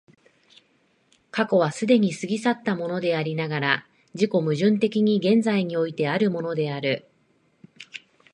[1.29, 7.05] 過去は既に過ぎ去ったものでありながら、自己矛盾的に現在においてあるものである。